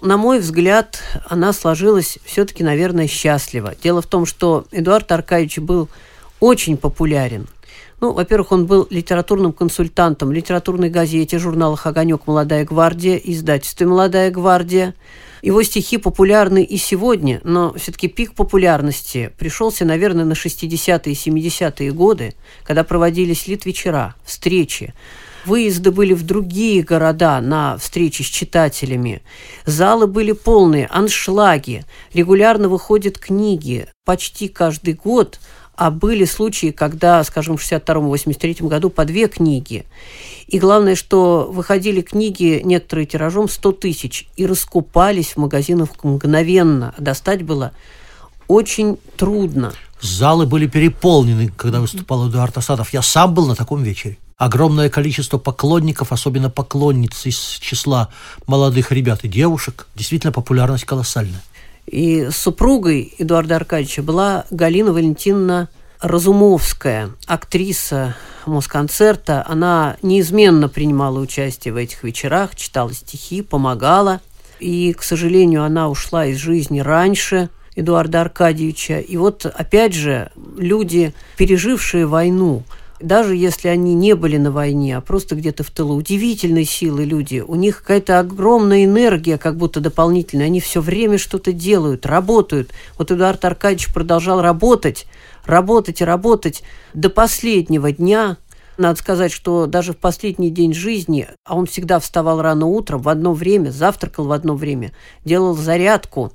На 0.00 0.16
мой 0.16 0.40
взгляд, 0.40 1.02
она 1.28 1.52
сложилась 1.52 2.18
все-таки, 2.24 2.62
наверное, 2.62 3.06
счастливо. 3.06 3.74
Дело 3.82 4.02
в 4.02 4.06
том, 4.06 4.26
что 4.26 4.66
Эдуард 4.70 5.10
Аркадьевич 5.12 5.58
был 5.58 5.88
очень 6.40 6.76
популярен. 6.76 7.46
Ну, 8.00 8.12
во-первых, 8.12 8.52
он 8.52 8.66
был 8.66 8.86
литературным 8.90 9.52
консультантом 9.52 10.30
литературной 10.30 10.90
газете, 10.90 11.38
журналах 11.38 11.86
«Огонек. 11.86 12.26
Молодая 12.26 12.64
гвардия», 12.64 13.16
издательстве 13.16 13.86
«Молодая 13.86 14.30
гвардия». 14.30 14.94
Его 15.40 15.62
стихи 15.62 15.98
популярны 15.98 16.64
и 16.64 16.76
сегодня, 16.78 17.40
но 17.44 17.74
все-таки 17.74 18.08
пик 18.08 18.34
популярности 18.34 19.30
пришелся, 19.38 19.84
наверное, 19.84 20.24
на 20.24 20.32
60-е 20.32 21.12
и 21.12 21.16
70-е 21.16 21.92
годы, 21.92 22.34
когда 22.64 22.82
проводились 22.82 23.46
литвечера, 23.46 24.14
встречи. 24.24 24.94
Выезды 25.46 25.90
были 25.90 26.14
в 26.14 26.24
другие 26.24 26.82
города 26.82 27.40
на 27.40 27.76
встречи 27.78 28.22
с 28.22 28.26
читателями. 28.26 29.22
Залы 29.66 30.06
были 30.06 30.32
полные, 30.32 30.86
аншлаги. 30.86 31.84
Регулярно 32.12 32.68
выходят 32.68 33.18
книги. 33.18 33.86
Почти 34.04 34.48
каждый 34.48 34.94
год 34.94 35.38
а 35.76 35.90
были 35.90 36.24
случаи, 36.24 36.70
когда, 36.70 37.22
скажем, 37.24 37.56
в 37.56 37.62
62-83 37.62 38.66
году 38.68 38.90
по 38.90 39.04
две 39.04 39.26
книги. 39.26 39.84
И 40.46 40.58
главное, 40.58 40.94
что 40.94 41.48
выходили 41.50 42.00
книги 42.00 42.60
некоторые 42.64 43.06
тиражом 43.06 43.48
100 43.48 43.72
тысяч 43.72 44.28
и 44.36 44.46
раскупались 44.46 45.32
в 45.32 45.38
магазинах 45.38 45.88
мгновенно. 46.04 46.94
Достать 46.98 47.42
было 47.42 47.72
очень 48.46 48.98
трудно. 49.16 49.72
Залы 50.00 50.46
были 50.46 50.66
переполнены, 50.66 51.48
когда 51.48 51.80
выступал 51.80 52.28
Эдуард 52.28 52.56
Асадов. 52.56 52.92
Я 52.92 53.02
сам 53.02 53.34
был 53.34 53.46
на 53.46 53.56
таком 53.56 53.82
вечере. 53.82 54.18
Огромное 54.36 54.90
количество 54.90 55.38
поклонников, 55.38 56.12
особенно 56.12 56.50
поклонниц 56.50 57.24
из 57.26 57.38
числа 57.60 58.08
молодых 58.46 58.90
ребят 58.90 59.24
и 59.24 59.28
девушек. 59.28 59.86
Действительно, 59.94 60.32
популярность 60.32 60.84
колоссальная. 60.84 61.42
И 61.86 62.28
супругой 62.30 63.14
Эдуарда 63.18 63.56
Аркадьевича 63.56 64.02
была 64.02 64.44
Галина 64.50 64.92
Валентиновна 64.92 65.68
Разумовская, 66.00 67.10
актриса 67.26 68.16
Москонцерта. 68.46 69.44
Она 69.46 69.96
неизменно 70.02 70.68
принимала 70.68 71.18
участие 71.18 71.72
в 71.72 71.76
этих 71.76 72.02
вечерах, 72.02 72.56
читала 72.56 72.92
стихи, 72.92 73.42
помогала. 73.42 74.20
И, 74.58 74.92
к 74.94 75.02
сожалению, 75.02 75.62
она 75.62 75.88
ушла 75.88 76.26
из 76.26 76.38
жизни 76.38 76.80
раньше 76.80 77.50
Эдуарда 77.76 78.22
Аркадьевича. 78.22 78.98
И 78.98 79.16
вот, 79.16 79.46
опять 79.46 79.94
же, 79.94 80.30
люди, 80.56 81.14
пережившие 81.36 82.06
войну, 82.06 82.64
даже 83.04 83.36
если 83.36 83.68
они 83.68 83.94
не 83.94 84.14
были 84.14 84.36
на 84.36 84.50
войне, 84.50 84.96
а 84.96 85.00
просто 85.00 85.34
где-то 85.34 85.62
в 85.62 85.70
тылу, 85.70 85.96
удивительной 85.96 86.64
силы 86.64 87.04
люди, 87.04 87.44
у 87.46 87.54
них 87.54 87.80
какая-то 87.80 88.18
огромная 88.18 88.84
энергия, 88.84 89.38
как 89.38 89.56
будто 89.56 89.80
дополнительная, 89.80 90.46
они 90.46 90.60
все 90.60 90.80
время 90.80 91.18
что-то 91.18 91.52
делают, 91.52 92.06
работают. 92.06 92.70
Вот 92.98 93.10
Эдуард 93.10 93.44
Аркадьевич 93.44 93.92
продолжал 93.92 94.40
работать, 94.40 95.06
работать 95.44 96.00
и 96.00 96.04
работать 96.04 96.62
до 96.94 97.10
последнего 97.10 97.92
дня, 97.92 98.38
надо 98.76 98.98
сказать, 98.98 99.30
что 99.30 99.66
даже 99.66 99.92
в 99.92 99.98
последний 99.98 100.50
день 100.50 100.74
жизни, 100.74 101.28
а 101.44 101.56
он 101.56 101.66
всегда 101.66 102.00
вставал 102.00 102.42
рано 102.42 102.66
утром, 102.66 103.02
в 103.02 103.08
одно 103.08 103.32
время, 103.32 103.70
завтракал 103.70 104.24
в 104.24 104.32
одно 104.32 104.56
время, 104.56 104.92
делал 105.24 105.54
зарядку. 105.54 106.32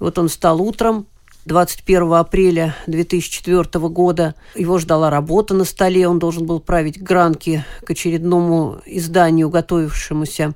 И 0.00 0.02
вот 0.02 0.18
он 0.18 0.28
встал 0.28 0.62
утром, 0.62 1.06
21 1.46 2.14
апреля 2.14 2.74
2004 2.86 3.88
года. 3.88 4.34
Его 4.54 4.78
ждала 4.78 5.10
работа 5.10 5.54
на 5.54 5.64
столе, 5.64 6.08
он 6.08 6.18
должен 6.18 6.46
был 6.46 6.58
править 6.58 7.02
гранки 7.02 7.64
к 7.84 7.90
очередному 7.90 8.80
изданию, 8.86 9.50
готовившемуся 9.50 10.54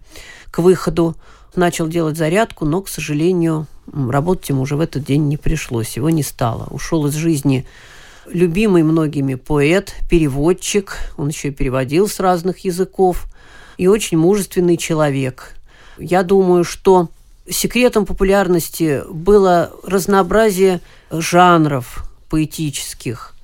к 0.50 0.61
выходу. 0.61 1.14
Начал 1.54 1.88
делать 1.88 2.16
зарядку, 2.16 2.64
но, 2.64 2.83
к 2.83 2.88
сожалению, 2.88 3.66
работать 3.92 4.49
ему 4.49 4.62
уже 4.62 4.76
в 4.76 4.80
этот 4.80 5.04
день 5.04 5.28
не 5.28 5.37
пришлось, 5.37 5.97
его 5.97 6.09
не 6.09 6.23
стало. 6.23 6.68
Ушел 6.71 7.07
из 7.07 7.14
жизни 7.14 7.66
любимый 8.26 8.83
многими 8.83 9.35
поэт, 9.35 9.95
переводчик, 10.09 10.97
он 11.16 11.28
еще 11.28 11.49
и 11.49 11.52
переводил 11.52 12.09
с 12.09 12.21
разных 12.21 12.61
языков, 12.61 13.26
и 13.76 13.87
очень 13.88 14.18
мужественный 14.18 14.76
человек. 14.76 15.54
Я 15.99 16.23
думаю, 16.23 16.64
что 16.64 17.09
секретом 17.50 18.07
популярности 18.07 19.02
было 19.11 19.73
разнообразие 19.85 20.81
жанров 21.11 22.05
поэтических. 22.31 23.35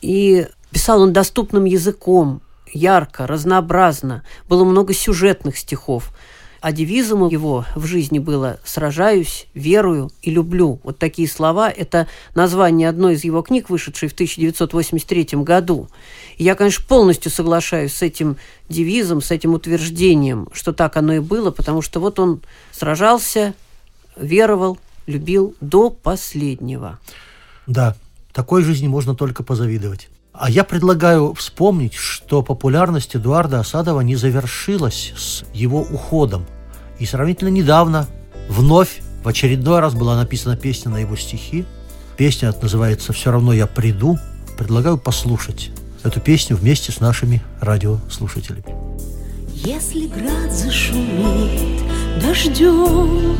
И 0.00 0.46
писал 0.70 1.02
он 1.02 1.12
доступным 1.12 1.64
языком, 1.64 2.42
ярко, 2.72 3.26
разнообразно. 3.26 4.22
Было 4.48 4.64
много 4.64 4.92
сюжетных 4.92 5.56
стихов– 5.58 6.12
а 6.64 6.72
девизом 6.72 7.28
его 7.28 7.66
в 7.74 7.84
жизни 7.84 8.18
было 8.18 8.58
«Сражаюсь, 8.64 9.48
верую 9.52 10.10
и 10.22 10.30
люблю». 10.30 10.80
Вот 10.82 10.96
такие 10.98 11.28
слова– 11.28 11.70
это 11.76 12.06
название 12.34 12.88
одной 12.88 13.16
из 13.16 13.24
его 13.24 13.42
книг, 13.42 13.68
вышедшей 13.68 14.08
в 14.08 14.14
1983 14.14 15.42
году. 15.42 15.90
И 16.38 16.44
я, 16.44 16.54
конечно, 16.54 16.82
полностью 16.88 17.30
соглашаюсь 17.30 17.92
с 17.92 18.00
этим 18.00 18.38
девизом, 18.70 19.20
с 19.20 19.30
этим 19.30 19.52
утверждением, 19.52 20.48
что 20.54 20.72
так 20.72 20.96
оно 20.96 21.12
и 21.12 21.18
было, 21.18 21.50
потому 21.50 21.82
что 21.82 22.00
вот 22.00 22.18
он 22.18 22.40
сражался, 22.72 23.52
веровал, 24.16 24.78
любил 25.06 25.54
до 25.60 25.90
последнего. 25.90 26.98
Да, 27.66 27.94
такой 28.32 28.62
жизни 28.62 28.88
можно 28.88 29.14
только 29.14 29.42
позавидовать. 29.42 30.08
А 30.32 30.48
я 30.48 30.64
предлагаю 30.64 31.34
вспомнить, 31.34 31.92
что 31.92 32.42
популярность 32.42 33.14
Эдуарда 33.14 33.60
Осадова 33.60 34.00
не 34.00 34.16
завершилась 34.16 35.12
с 35.14 35.44
его 35.52 35.82
уходом. 35.82 36.46
И 37.04 37.06
сравнительно 37.06 37.50
недавно 37.50 38.06
вновь 38.48 39.02
в 39.22 39.28
очередной 39.28 39.80
раз 39.80 39.92
была 39.92 40.16
написана 40.16 40.56
песня 40.56 40.90
на 40.90 40.96
его 40.96 41.16
стихи. 41.16 41.66
Песня 42.16 42.50
называется 42.62 43.12
«Все 43.12 43.30
равно 43.30 43.52
я 43.52 43.66
приду». 43.66 44.18
Предлагаю 44.56 44.96
послушать 44.96 45.70
эту 46.02 46.20
песню 46.20 46.56
вместе 46.56 46.92
с 46.92 47.00
нашими 47.00 47.42
радиослушателями. 47.60 48.64
Если 49.52 50.06
град 50.06 50.50
зашумит 50.50 51.82
дождем, 52.22 53.36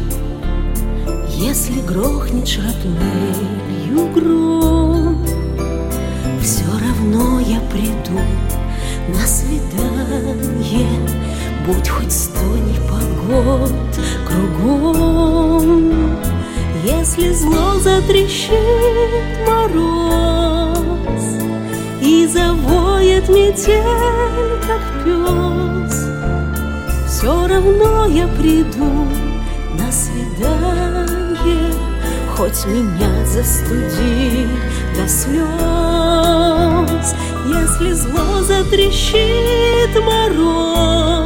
Если 1.30 1.80
грохнет 1.80 2.46
шрапнелью 2.46 4.12
гром, 4.12 5.26
Все 6.42 6.66
равно 6.70 7.40
я 7.40 7.60
приду 7.70 8.20
на 9.08 9.26
свидание, 9.26 11.33
Будь 11.66 11.88
хоть 11.88 12.12
сто 12.12 12.42
непогод 12.42 13.72
кругом, 14.26 16.18
Если 16.84 17.32
зло 17.32 17.78
затрещит 17.80 18.52
мороз 19.48 20.76
И 22.02 22.26
завоет 22.26 23.30
метель, 23.30 23.82
как 24.66 24.82
пес, 25.04 26.04
Все 27.08 27.46
равно 27.46 28.08
я 28.08 28.28
приду 28.28 29.08
на 29.78 29.90
свидание, 29.90 31.72
Хоть 32.36 32.66
меня 32.66 33.24
застуди 33.24 34.50
до 34.94 35.08
слез, 35.08 37.14
Если 37.46 37.92
зло 37.92 38.42
затрещит 38.42 39.98
мороз, 40.04 41.23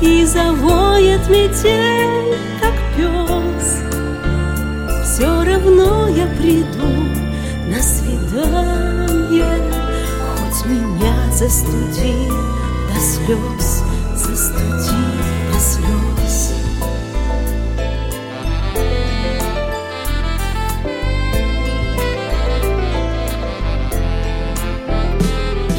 и 0.00 0.24
завоет 0.24 1.28
метель, 1.28 2.38
как 2.60 2.74
пес. 2.96 3.82
Все 5.04 5.44
равно 5.44 6.08
я 6.08 6.26
приду 6.38 6.88
на 7.66 7.82
свидание, 7.82 9.60
хоть 10.36 10.66
меня 10.66 11.14
застуди 11.32 12.28
до 12.88 13.00
слез, 13.00 13.82
застуди 14.16 15.02
до 15.52 15.60
слез. 15.60 16.54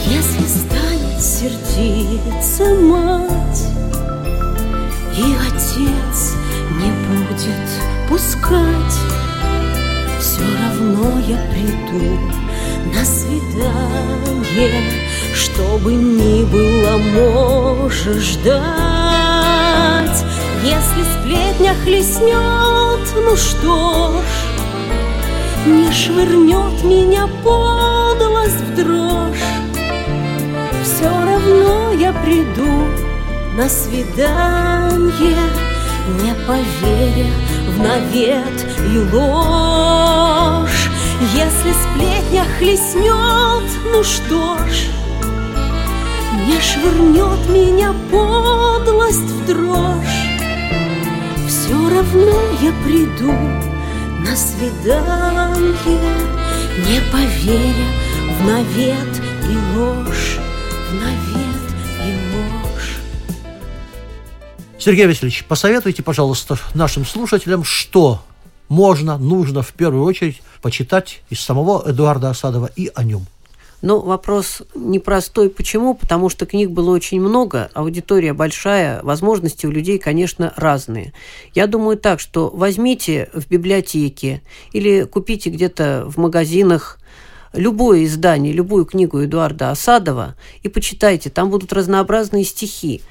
Если 0.06 0.46
станет 0.46 1.22
сердиться 1.22 2.76
мать, 2.76 3.71
и 5.18 5.36
отец 5.48 6.36
не 6.80 6.92
будет 7.08 7.68
пускать. 8.08 9.00
Все 10.20 10.42
равно 10.42 11.20
я 11.28 11.38
приду 11.52 12.20
на 12.94 13.04
свидание, 13.06 14.84
Чтобы 15.34 15.94
ни 15.94 16.44
было, 16.46 16.98
можешь 16.98 18.34
ждать. 18.34 18.62
Если 20.64 21.04
сплетня 21.14 21.74
хлестнет, 21.84 23.04
ну 23.16 23.36
что 23.36 24.22
ж, 24.22 25.68
Не 25.68 25.92
швырнет 25.92 26.84
меня 26.84 27.28
подлость 27.44 28.62
в 28.62 28.76
дрожь. 28.76 29.46
Все 30.84 31.10
равно 31.10 31.94
я 31.94 32.14
приду 32.14 32.71
на 33.54 33.68
свидание, 33.68 35.38
не 36.22 36.34
поверя 36.48 37.32
в 37.68 37.80
навет 37.80 38.68
и 38.92 38.98
ложь. 39.14 40.90
Если 41.34 41.74
сплетня 41.74 42.46
хлестнет, 42.58 43.70
ну 43.92 44.04
что 44.04 44.58
ж, 44.58 44.88
не 46.48 46.60
швырнет 46.60 47.50
меня 47.50 47.94
подлость 48.10 49.20
в 49.20 49.46
дрожь. 49.46 50.30
Все 51.48 51.74
равно 51.74 52.42
я 52.62 52.72
приду 52.84 53.32
на 53.32 54.36
свидание, 54.36 56.00
не 56.88 57.02
поверя 57.12 57.90
в 58.40 58.46
навет 58.46 59.22
и 59.50 59.78
ложь, 59.78 60.40
в 60.90 60.94
навет 60.96 61.31
Сергей 64.82 65.06
Васильевич, 65.06 65.46
посоветуйте, 65.46 66.02
пожалуйста, 66.02 66.58
нашим 66.74 67.06
слушателям, 67.06 67.64
что 67.64 68.24
можно, 68.68 69.20
нужно 69.20 69.62
в 69.62 69.74
первую 69.74 70.04
очередь 70.04 70.42
почитать 70.64 71.22
из 71.30 71.40
самого 71.40 71.88
Эдуарда 71.88 72.32
Осадова 72.32 72.68
и 72.76 72.90
о 72.96 73.04
нем. 73.04 73.28
Ну, 73.84 74.00
вопрос 74.00 74.64
непростой. 74.74 75.52
Почему? 75.52 75.94
Потому 75.94 76.30
что 76.30 76.48
книг 76.48 76.72
было 76.72 76.90
очень 76.96 77.22
много, 77.22 77.70
аудитория 77.76 78.34
большая, 78.34 79.04
возможности 79.04 79.68
у 79.68 79.72
людей, 79.72 80.00
конечно, 80.00 80.52
разные. 80.56 81.14
Я 81.54 81.68
думаю 81.68 81.96
так, 81.96 82.20
что 82.20 82.50
возьмите 82.50 83.30
в 83.36 83.48
библиотеке 83.48 84.42
или 84.72 85.04
купите 85.04 85.52
где-то 85.52 86.06
в 86.08 86.18
магазинах 86.18 86.98
любое 87.54 88.06
издание, 88.06 88.54
любую 88.54 88.86
книгу 88.86 89.24
Эдуарда 89.24 89.70
Осадова 89.70 90.36
и 90.64 90.70
почитайте. 90.70 91.30
Там 91.30 91.50
будут 91.50 91.72
разнообразные 91.72 92.46
стихи 92.46 93.02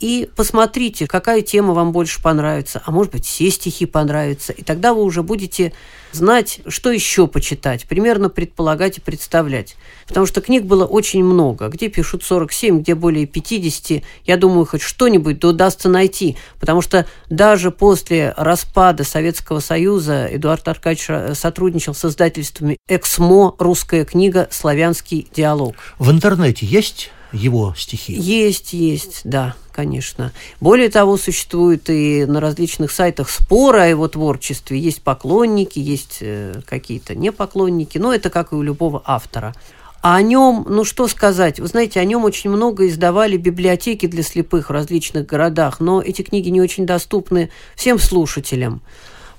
и 0.00 0.28
посмотрите, 0.36 1.06
какая 1.06 1.42
тема 1.42 1.72
вам 1.72 1.92
больше 1.92 2.22
понравится, 2.22 2.82
а 2.84 2.90
может 2.90 3.12
быть, 3.12 3.24
все 3.24 3.50
стихи 3.50 3.86
понравятся, 3.86 4.52
и 4.52 4.62
тогда 4.62 4.92
вы 4.92 5.02
уже 5.02 5.22
будете 5.22 5.72
знать, 6.12 6.60
что 6.66 6.90
еще 6.90 7.26
почитать, 7.26 7.86
примерно 7.86 8.28
предполагать 8.28 8.98
и 8.98 9.00
представлять. 9.00 9.76
Потому 10.08 10.26
что 10.26 10.40
книг 10.40 10.64
было 10.64 10.84
очень 10.84 11.22
много. 11.24 11.68
Где 11.68 11.88
пишут 11.88 12.22
47, 12.24 12.80
где 12.80 12.94
более 12.94 13.26
50. 13.26 14.02
Я 14.24 14.36
думаю, 14.36 14.66
хоть 14.66 14.82
что-нибудь 14.82 15.38
да 15.38 15.48
удастся 15.48 15.88
найти. 15.88 16.36
Потому 16.58 16.80
что 16.80 17.06
даже 17.28 17.70
после 17.70 18.32
распада 18.36 19.04
Советского 19.04 19.60
Союза 19.60 20.28
Эдуард 20.30 20.66
Аркадьевич 20.66 21.36
сотрудничал 21.36 21.94
с 21.94 22.04
издательствами 22.04 22.78
«Эксмо», 22.88 23.54
«Русская 23.58 24.04
книга», 24.04 24.48
«Славянский 24.50 25.28
диалог». 25.34 25.74
В 25.98 26.10
интернете 26.10 26.66
есть 26.66 27.10
его 27.32 27.74
стихи? 27.76 28.12
Есть, 28.12 28.72
есть, 28.72 29.22
да, 29.24 29.54
конечно. 29.72 30.32
Более 30.60 30.88
того, 30.88 31.16
существуют 31.16 31.88
и 31.88 32.24
на 32.26 32.40
различных 32.40 32.90
сайтах 32.90 33.30
споры 33.30 33.80
о 33.80 33.86
его 33.86 34.08
творчестве. 34.08 34.78
Есть 34.78 35.02
поклонники, 35.02 35.78
есть 35.78 36.18
э, 36.20 36.60
какие-то 36.66 37.14
непоклонники, 37.14 37.98
но 37.98 38.12
это 38.14 38.30
как 38.30 38.52
и 38.52 38.54
у 38.54 38.62
любого 38.62 39.02
автора. 39.04 39.54
А 40.02 40.16
о 40.16 40.22
нем, 40.22 40.64
ну 40.68 40.84
что 40.84 41.08
сказать, 41.08 41.58
вы 41.58 41.66
знаете, 41.66 41.98
о 41.98 42.04
нем 42.04 42.24
очень 42.24 42.48
много 42.50 42.86
издавали 42.86 43.36
библиотеки 43.36 44.06
для 44.06 44.22
слепых 44.22 44.68
в 44.68 44.72
различных 44.72 45.26
городах, 45.26 45.80
но 45.80 46.00
эти 46.00 46.22
книги 46.22 46.48
не 46.48 46.60
очень 46.60 46.86
доступны 46.86 47.50
всем 47.74 47.98
слушателям. 47.98 48.82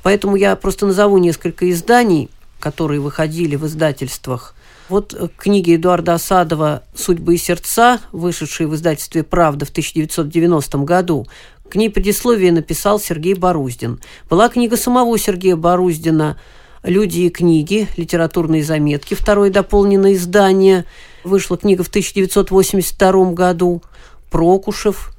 Поэтому 0.04 0.36
я 0.36 0.56
просто 0.58 0.86
назову 0.86 1.20
несколько 1.20 1.70
изданий, 1.72 2.30
которые 2.60 3.00
выходили 3.00 3.56
в 3.56 3.66
издательствах 3.66 4.56
вот 4.90 5.14
э, 5.14 5.28
книги 5.38 5.76
Эдуарда 5.76 6.14
Осадова 6.14 6.84
«Судьбы 6.96 7.36
и 7.36 7.38
сердца», 7.38 8.00
вышедшие 8.12 8.68
в 8.68 8.76
издательстве 8.76 9.24
«Правда» 9.24 9.66
в 9.66 9.70
1990 9.70 10.78
году, 10.80 11.28
к 11.70 11.76
ней 11.76 11.90
предисловие 11.90 12.52
написал 12.52 13.00
Сергей 13.00 13.34
Боруздин. 13.34 14.00
Была 14.30 14.50
книга 14.50 14.78
самого 14.78 15.18
Сергея 15.18 15.56
Боруздина 15.56 16.40
«Люди 16.84 17.22
и 17.22 17.30
книги», 17.30 17.88
литературные 17.98 18.64
заметки, 18.64 19.14
второе 19.14 19.50
дополненное 19.50 20.14
издание. 20.14 20.86
Вышла 21.24 21.58
книга 21.58 21.84
в 21.84 21.90
1982 21.90 23.32
году. 23.34 23.82
Прокушев 24.30 25.14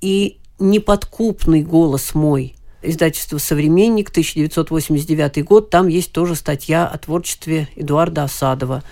и 0.00 0.38
«Неподкупный 0.58 1.62
голос 1.62 2.14
мой», 2.14 2.56
издательство 2.82 3.38
«Современник», 3.38 4.10
1989 4.10 5.44
год. 5.44 5.70
Там 5.70 5.86
есть 5.86 6.12
тоже 6.12 6.34
статья 6.34 6.86
о 6.86 6.98
творчестве 6.98 7.68
Эдуарда 7.76 8.24
Осадова. 8.24 8.82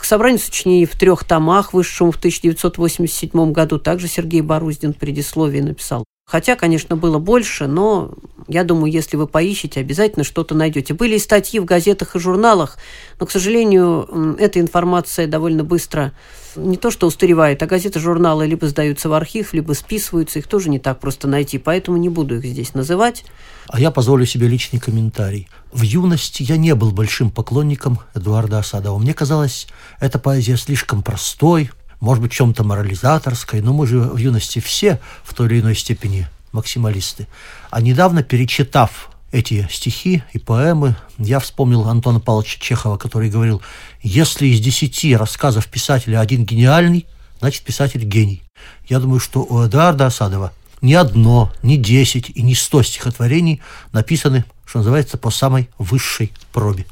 К 0.00 0.04
собранию 0.06 0.38
сочинений 0.38 0.86
в 0.86 0.96
трех 0.96 1.24
томах, 1.24 1.74
вышедшему 1.74 2.10
в 2.10 2.16
1987 2.16 3.52
году, 3.52 3.78
также 3.78 4.08
Сергей 4.08 4.40
Боруздин 4.40 4.94
предисловие 4.94 5.62
написал. 5.62 6.06
Хотя, 6.30 6.54
конечно, 6.54 6.94
было 6.94 7.18
больше, 7.18 7.66
но 7.66 8.12
я 8.46 8.62
думаю, 8.62 8.92
если 8.92 9.16
вы 9.16 9.26
поищете, 9.26 9.80
обязательно 9.80 10.24
что-то 10.24 10.54
найдете. 10.54 10.94
Были 10.94 11.16
и 11.16 11.18
статьи 11.18 11.58
в 11.58 11.64
газетах 11.64 12.14
и 12.14 12.20
журналах, 12.20 12.78
но, 13.18 13.26
к 13.26 13.32
сожалению, 13.32 14.36
эта 14.38 14.60
информация 14.60 15.26
довольно 15.26 15.64
быстро 15.64 16.12
не 16.54 16.76
то 16.76 16.92
что 16.92 17.08
устаревает, 17.08 17.60
а 17.64 17.66
газеты, 17.66 17.98
журналы 17.98 18.46
либо 18.46 18.68
сдаются 18.68 19.08
в 19.08 19.12
архив, 19.12 19.52
либо 19.52 19.72
списываются, 19.72 20.38
их 20.38 20.46
тоже 20.46 20.70
не 20.70 20.78
так 20.78 21.00
просто 21.00 21.26
найти, 21.26 21.58
поэтому 21.58 21.96
не 21.96 22.08
буду 22.08 22.36
их 22.36 22.44
здесь 22.44 22.74
называть. 22.74 23.24
А 23.66 23.80
я 23.80 23.90
позволю 23.90 24.24
себе 24.24 24.46
личный 24.46 24.78
комментарий. 24.78 25.48
В 25.72 25.82
юности 25.82 26.44
я 26.44 26.56
не 26.56 26.76
был 26.76 26.92
большим 26.92 27.30
поклонником 27.30 27.98
Эдуарда 28.14 28.60
Осадова. 28.60 28.98
Мне 28.98 29.14
казалось, 29.14 29.66
эта 29.98 30.20
поэзия 30.20 30.56
слишком 30.56 31.02
простой, 31.02 31.70
может 32.00 32.22
быть, 32.22 32.32
чем-то 32.32 32.64
морализаторской, 32.64 33.60
но 33.60 33.72
мы 33.72 33.86
же 33.86 34.00
в 34.00 34.16
юности 34.16 34.58
все 34.58 35.00
в 35.22 35.34
той 35.34 35.46
или 35.48 35.60
иной 35.60 35.76
степени 35.76 36.26
максималисты. 36.52 37.28
А 37.70 37.80
недавно, 37.80 38.22
перечитав 38.22 39.10
эти 39.32 39.68
стихи 39.70 40.24
и 40.32 40.38
поэмы, 40.38 40.96
я 41.18 41.38
вспомнил 41.38 41.86
Антона 41.86 42.18
Павловича 42.18 42.58
Чехова, 42.60 42.96
который 42.96 43.30
говорил, 43.30 43.62
если 44.02 44.48
из 44.48 44.60
десяти 44.60 45.14
рассказов 45.14 45.68
писателя 45.68 46.20
один 46.20 46.44
гениальный, 46.44 47.06
значит, 47.38 47.62
писатель 47.62 48.02
гений. 48.02 48.42
Я 48.88 48.98
думаю, 48.98 49.20
что 49.20 49.42
у 49.42 49.64
Эдуарда 49.64 50.06
Осадова 50.06 50.52
ни 50.80 50.94
одно, 50.94 51.52
ни 51.62 51.76
десять 51.76 52.30
и 52.30 52.42
ни 52.42 52.54
сто 52.54 52.82
стихотворений 52.82 53.60
написаны, 53.92 54.44
что 54.64 54.78
называется, 54.78 55.18
по 55.18 55.30
самой 55.30 55.68
высшей 55.78 56.32
пробе. 56.52 56.86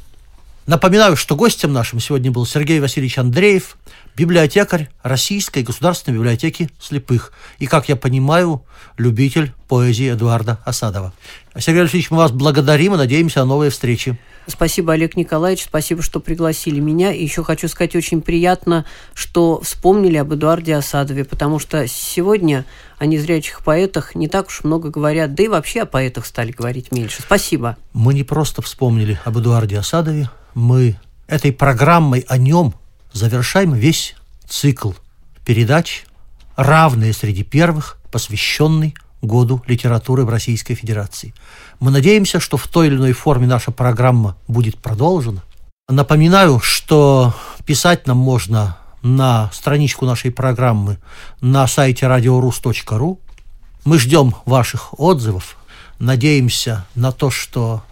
Напоминаю, 0.69 1.17
что 1.17 1.35
гостем 1.35 1.73
нашим 1.73 1.99
сегодня 1.99 2.31
был 2.31 2.45
Сергей 2.45 2.79
Васильевич 2.79 3.17
Андреев, 3.17 3.79
библиотекарь 4.15 4.91
Российской 5.03 5.63
государственной 5.63 6.17
библиотеки 6.17 6.69
слепых 6.79 7.33
и, 7.59 7.65
как 7.65 7.89
я 7.89 7.97
понимаю, 7.97 8.63
любитель 8.99 9.55
поэзии 9.67 10.13
Эдуарда 10.13 10.59
Осадова. 10.67 11.15
Сергей 11.57 11.85
Васильевич, 11.85 12.11
мы 12.11 12.19
вас 12.19 12.33
благодарим 12.33 12.93
и 12.93 12.97
надеемся 12.99 13.39
на 13.39 13.47
новые 13.47 13.71
встречи. 13.71 14.19
Спасибо, 14.47 14.93
Олег 14.93 15.17
Николаевич, 15.17 15.65
спасибо, 15.65 16.03
что 16.03 16.21
пригласили 16.21 16.81
меня. 16.81 17.15
И 17.15 17.23
еще 17.23 17.43
хочу 17.43 17.67
сказать, 17.69 17.97
очень 17.97 18.21
приятно, 18.21 18.85
что 19.15 19.63
вспомнили 19.63 20.19
об 20.19 20.35
Эдуарде 20.35 20.75
Осадове, 20.75 21.25
потому 21.25 21.59
что 21.59 21.89
сегодня 21.89 22.67
о 22.99 23.07
незрячих 23.07 23.63
поэтах 23.65 24.15
не 24.15 24.29
так 24.29 24.49
уж 24.49 24.65
много 24.65 24.91
говорят, 24.91 25.35
да 25.35 25.45
и 25.45 25.49
вообще 25.49 25.83
о 25.83 25.87
поэтах 25.87 26.27
стали 26.27 26.53
говорить 26.53 26.93
меньше. 26.93 27.23
Спасибо. 27.23 27.79
Мы 27.95 28.13
не 28.13 28.25
просто 28.25 28.61
вспомнили 28.61 29.19
об 29.25 29.39
Эдуарде 29.39 29.79
Осадове, 29.79 30.29
мы 30.59 30.99
этой 31.29 31.53
программой 31.53 32.27
о 32.29 32.37
нем 32.37 32.75
завершаем 33.13 33.75
весь 33.75 34.17
цикл 34.47 34.93
передач, 35.45 36.05
равные 36.57 37.13
среди 37.13 37.45
первых, 37.45 37.99
посвященный 38.11 38.95
году 39.23 39.63
литературы 39.67 40.25
в 40.25 40.29
Российской 40.29 40.75
Федерации. 40.75 41.33
Мы 41.81 41.91
надеемся, 41.91 42.41
что 42.41 42.57
в 42.57 42.67
той 42.67 42.89
или 42.89 42.97
иной 42.97 43.13
форме 43.13 43.47
наша 43.47 43.71
программа 43.71 44.37
будет 44.49 44.79
продолжена. 44.79 45.43
Напоминаю, 45.89 46.61
что 46.61 47.35
писать 47.65 48.07
нам 48.07 48.19
можно 48.19 48.79
на 49.03 49.51
страничку 49.53 50.07
нашей 50.07 50.33
программы 50.33 50.99
на 51.41 51.67
сайте 51.67 52.07
radiorus.ru. 52.07 53.19
Мы 53.85 53.99
ждем 53.99 54.35
ваших 54.45 54.99
отзывов. 54.99 55.57
Надеемся 55.99 56.85
на 56.95 57.13
то, 57.13 57.31
что 57.31 57.83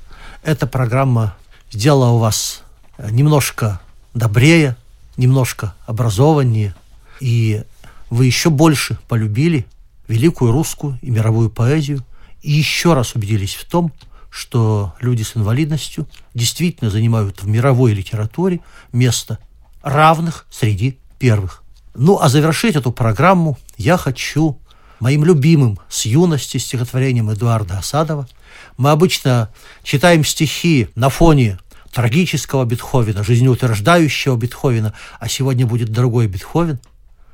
эта 0.42 0.66
программа 0.66 1.36
сделала 1.70 2.18
вас 2.18 2.62
немножко 2.98 3.80
добрее, 4.14 4.76
немножко 5.16 5.74
образованнее, 5.86 6.74
и 7.20 7.62
вы 8.10 8.26
еще 8.26 8.50
больше 8.50 8.98
полюбили 9.08 9.66
великую 10.08 10.52
русскую 10.52 10.98
и 11.02 11.10
мировую 11.10 11.50
поэзию, 11.50 12.04
и 12.42 12.52
еще 12.52 12.94
раз 12.94 13.14
убедились 13.14 13.54
в 13.54 13.64
том, 13.64 13.92
что 14.30 14.94
люди 15.00 15.22
с 15.22 15.36
инвалидностью 15.36 16.06
действительно 16.34 16.90
занимают 16.90 17.42
в 17.42 17.48
мировой 17.48 17.94
литературе 17.94 18.60
место 18.92 19.38
равных 19.82 20.46
среди 20.50 20.98
первых. 21.18 21.62
Ну, 21.94 22.18
а 22.20 22.28
завершить 22.28 22.76
эту 22.76 22.92
программу 22.92 23.58
я 23.78 23.96
хочу 23.96 24.60
моим 25.00 25.24
любимым 25.24 25.78
с 25.88 26.04
юности 26.04 26.58
стихотворением 26.58 27.30
Эдуарда 27.30 27.78
Осадова. 27.78 28.28
Мы 28.76 28.90
обычно 28.90 29.50
читаем 29.82 30.24
стихи 30.24 30.88
на 30.94 31.08
фоне 31.08 31.58
трагического 31.92 32.64
Бетховена, 32.64 33.22
жизнеутверждающего 33.22 34.36
Бетховена, 34.36 34.92
а 35.18 35.28
сегодня 35.28 35.66
будет 35.66 35.90
другой 35.90 36.26
Бетховен. 36.26 36.78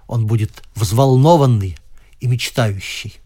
Он 0.07 0.27
будет 0.27 0.63
взволнованный 0.75 1.77
и 2.21 2.27
мечтающий. 2.27 3.19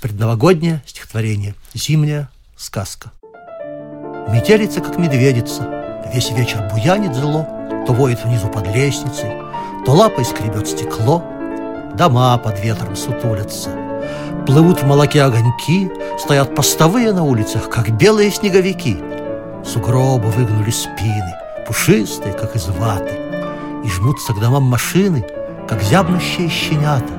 Предновогоднее 0.00 0.82
стихотворение 0.86 1.54
«Зимняя 1.74 2.30
сказка». 2.56 3.10
Метелица, 4.28 4.80
как 4.80 4.98
медведица, 4.98 6.04
весь 6.12 6.30
вечер 6.30 6.68
буянит 6.72 7.14
зло, 7.14 7.46
то 7.86 7.92
воет 7.92 8.24
внизу 8.24 8.48
под 8.48 8.66
лестницей, 8.74 9.30
то 9.84 9.92
лапой 9.92 10.24
скребет 10.24 10.68
стекло, 10.68 11.24
дома 11.96 12.36
под 12.38 12.60
ветром 12.60 12.96
сутулятся. 12.96 13.85
Плывут 14.46 14.82
в 14.82 14.86
молоке 14.86 15.22
огоньки, 15.22 15.90
стоят 16.18 16.54
постовые 16.54 17.12
на 17.12 17.24
улицах, 17.24 17.68
как 17.68 17.90
белые 17.90 18.30
снеговики— 18.30 18.96
сугробы 19.66 20.30
выгнули 20.30 20.70
спины, 20.70 21.34
пушистые, 21.66 22.32
как 22.32 22.56
из 22.56 22.68
ваты, 22.68 23.12
и 23.84 23.88
жмутся 23.88 24.32
к 24.32 24.40
домам 24.40 24.64
машины, 24.64 25.26
как 25.68 25.82
зябнущие 25.82 26.48
щенята. 26.48 27.12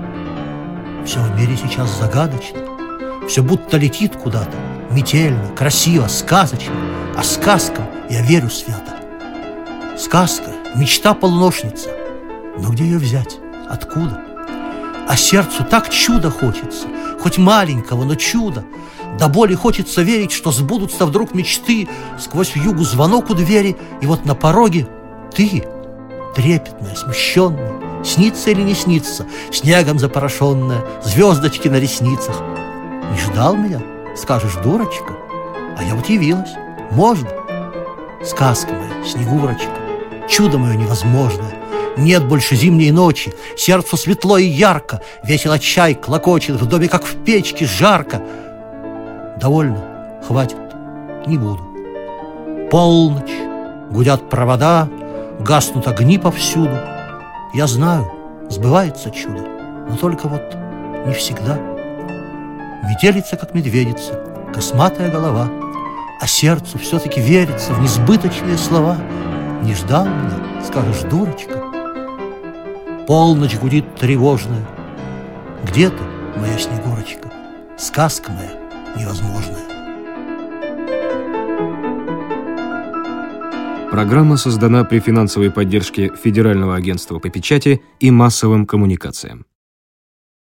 Все 1.06 1.20
в 1.20 1.38
мире 1.40 1.58
сейчас 1.58 1.98
загадочно, 2.00 2.60
все 3.28 3.44
будто 3.44 3.78
летит 3.78 4.16
куда-то, 4.16 4.56
метельно, 4.92 5.50
красиво, 5.56 6.08
сказочно, 6.08 6.74
а 7.18 7.24
сказкам 7.24 7.86
я 8.10 8.22
верю 8.22 8.50
свято. 8.50 8.96
Сказка— 9.98 10.52
мечта 10.76 11.14
полношница, 11.14 11.90
но 12.58 12.70
где 12.70 12.86
ее 12.86 12.98
взять? 12.98 13.38
Откуда? 13.70 14.27
А 15.08 15.16
сердцу 15.16 15.64
так 15.64 15.90
чудо 15.90 16.30
хочется, 16.30 16.88
хоть 17.22 17.38
маленького, 17.38 18.04
но 18.04 18.16
чудо, 18.16 18.66
до 19.18 19.30
боли 19.30 19.56
хочется 19.56 20.02
верить, 20.02 20.32
что 20.32 20.52
сбудутся 20.52 21.06
вдруг 21.06 21.34
мечты, 21.34 21.88
Сквозь 22.20 22.56
югу 22.56 22.84
звонок 22.84 23.30
у 23.30 23.34
двери, 23.34 23.78
и 24.02 24.06
вот 24.06 24.26
на 24.26 24.36
пороге 24.36 24.88
ты, 25.34 25.64
трепетная, 26.36 26.96
смущенная, 26.96 28.04
Снится 28.04 28.52
или 28.52 28.62
не 28.62 28.76
снится, 28.76 29.26
снегом 29.52 29.98
запорошенная, 29.98 30.84
Звездочки 31.04 31.68
на 31.68 31.80
ресницах. 31.80 32.42
Не 33.12 33.18
ждал 33.20 33.56
меня, 33.56 33.82
скажешь, 34.16 34.56
дурочка, 34.64 35.14
А 35.78 35.84
я 35.84 35.96
вот 35.96 36.08
явилась, 36.10 36.52
можно. 36.92 37.30
Сказка 38.24 38.74
моя, 38.74 39.04
Снегурочка, 39.06 39.72
чудо 40.30 40.58
мое 40.58 40.76
невозможное, 40.76 41.57
нет 41.98 42.26
больше 42.28 42.56
зимней 42.56 42.92
ночи, 42.92 43.34
сердцу 43.56 43.98
светло 43.98 44.38
и 44.38 44.46
ярко, 44.46 45.02
Весело 45.24 45.60
чай 45.60 45.96
клокочет, 45.96 46.56
в 46.56 46.66
доме, 46.68 46.88
как 46.88 47.04
в 47.04 47.24
печке, 47.24 47.66
жарко— 47.66 48.22
Довольно, 49.40 49.78
хватит, 50.28 50.58
не 51.28 51.38
буду. 51.38 51.62
Полночь, 52.72 53.32
гудят 53.92 54.30
провода, 54.30 54.90
гаснут 55.40 55.88
огни 55.88 56.18
повсюду. 56.18 56.76
Я 57.54 57.68
знаю, 57.68 58.12
сбывается 58.50 59.12
чудо, 59.12 59.46
но 59.88 59.96
только 59.96 60.28
вот 60.28 60.42
не 61.06 61.14
всегда. 61.14 61.60
Метелица, 62.90 63.38
как 63.38 63.54
медведица, 63.54 64.20
косматая 64.54 65.12
голова, 65.12 65.50
а 66.20 66.26
сердцу 66.26 66.80
все-таки 66.80 67.22
верится 67.22 67.74
в 67.74 67.82
несбыточные 67.82 68.58
слова. 68.58 68.98
Не 69.62 69.76
ждал 69.76 70.06
меня, 70.06 70.64
скажешь, 70.66 71.04
дурочка. 71.12 71.67
Полночь 73.08 73.56
гудит 73.56 73.96
тревожная. 73.96 74.68
Где 75.64 75.90
ты, 75.90 76.04
моя 76.36 76.58
Снегурочка? 76.60 77.32
Сказка 77.78 78.34
моя 78.34 78.52
невозможное. 78.98 79.64
Программа 83.90 84.36
создана 84.36 84.84
при 84.84 85.00
финансовой 85.00 85.52
поддержке 85.52 86.12
Федерального 86.22 86.76
агентства 86.76 87.20
по 87.20 87.30
печати 87.30 87.82
и 88.02 88.12
массовым 88.12 88.66
коммуникациям. 88.66 89.46